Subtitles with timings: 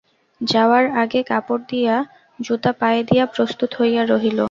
[0.41, 1.95] যাওয়ার আগে কাপড় পরিয়া
[2.39, 4.37] জুতা পায়ে দিয়া প্রস্তুত হইয়া রহিল।